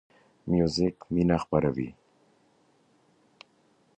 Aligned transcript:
موزیک 0.51 0.97
مینه 1.13 1.37
خپروي. 1.43 1.89